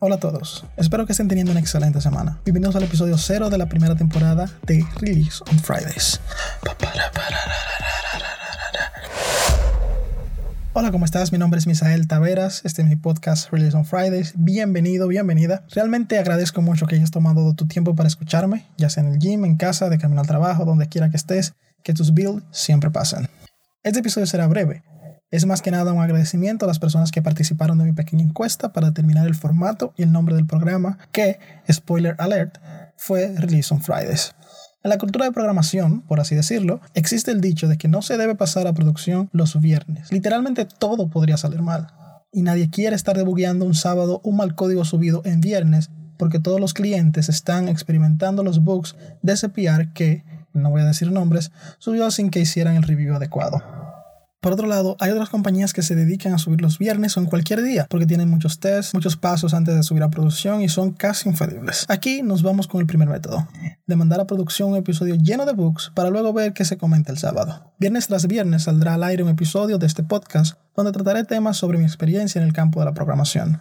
[0.00, 2.38] Hola a todos, espero que estén teniendo una excelente semana.
[2.44, 6.20] Bienvenidos al episodio 0 de la primera temporada de Release on Fridays.
[10.72, 11.32] Hola, ¿cómo estás?
[11.32, 14.34] Mi nombre es Misael Taveras, este es mi podcast Release on Fridays.
[14.36, 15.64] Bienvenido, bienvenida.
[15.74, 19.44] Realmente agradezco mucho que hayas tomado tu tiempo para escucharme, ya sea en el gym,
[19.44, 23.28] en casa, de camino al trabajo, donde quiera que estés, que tus builds siempre pasen.
[23.82, 24.84] Este episodio será breve,
[25.30, 28.72] es más que nada un agradecimiento a las personas que participaron de mi pequeña encuesta
[28.72, 31.38] para determinar el formato y el nombre del programa, que,
[31.70, 32.58] spoiler alert,
[32.96, 34.34] fue Release on Fridays.
[34.82, 38.16] En la cultura de programación, por así decirlo, existe el dicho de que no se
[38.16, 40.10] debe pasar a producción los viernes.
[40.12, 41.88] Literalmente todo podría salir mal.
[42.32, 46.60] Y nadie quiere estar debugueando un sábado un mal código subido en viernes porque todos
[46.60, 51.52] los clientes están experimentando los bugs de ese PR que, no voy a decir nombres,
[51.78, 53.62] subió sin que hicieran el review adecuado.
[54.40, 57.26] Por otro lado, hay otras compañías que se dedican a subir los viernes o en
[57.26, 60.92] cualquier día, porque tienen muchos tests, muchos pasos antes de subir a producción y son
[60.92, 61.84] casi infalibles.
[61.88, 63.48] Aquí nos vamos con el primer método,
[63.84, 67.10] de mandar a producción un episodio lleno de bugs para luego ver qué se comenta
[67.10, 67.72] el sábado.
[67.80, 71.78] Viernes tras viernes saldrá al aire un episodio de este podcast donde trataré temas sobre
[71.78, 73.60] mi experiencia en el campo de la programación.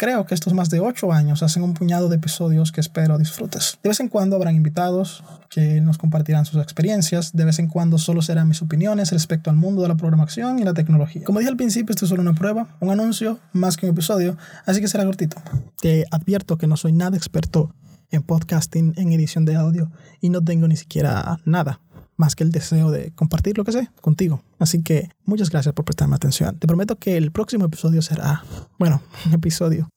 [0.00, 3.78] Creo que estos más de 8 años hacen un puñado de episodios que espero disfrutes.
[3.82, 7.98] De vez en cuando habrán invitados que nos compartirán sus experiencias, de vez en cuando
[7.98, 11.22] solo serán mis opiniones respecto al mundo de la programación y la tecnología.
[11.22, 14.38] Como dije al principio, esto es solo una prueba, un anuncio más que un episodio,
[14.64, 15.36] así que será cortito.
[15.82, 17.74] Te advierto que no soy nada experto
[18.10, 21.78] en podcasting, en edición de audio y no tengo ni siquiera nada
[22.20, 24.42] más que el deseo de compartir lo que sé contigo.
[24.58, 26.56] Así que muchas gracias por prestarme atención.
[26.58, 28.44] Te prometo que el próximo episodio será,
[28.78, 29.88] bueno, un episodio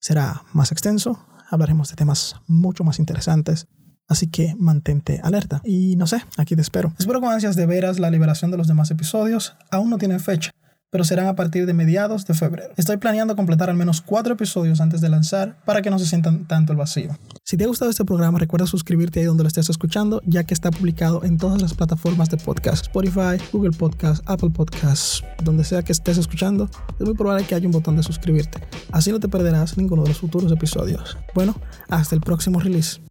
[0.00, 3.68] será más extenso, hablaremos de temas mucho más interesantes.
[4.08, 5.60] Así que mantente alerta.
[5.64, 6.92] Y no sé, aquí te espero.
[6.96, 9.56] Espero con ansias de veras la liberación de los demás episodios.
[9.70, 10.52] Aún no tienen fecha
[10.90, 12.72] pero serán a partir de mediados de febrero.
[12.76, 16.46] Estoy planeando completar al menos cuatro episodios antes de lanzar para que no se sientan
[16.46, 17.16] tanto el vacío.
[17.44, 20.54] Si te ha gustado este programa, recuerda suscribirte ahí donde lo estés escuchando, ya que
[20.54, 25.82] está publicado en todas las plataformas de podcast, Spotify, Google Podcast, Apple Podcasts, donde sea
[25.82, 26.68] que estés escuchando,
[26.98, 28.60] es muy probable que haya un botón de suscribirte.
[28.92, 31.16] Así no te perderás ninguno de los futuros episodios.
[31.34, 31.54] Bueno,
[31.88, 33.05] hasta el próximo release.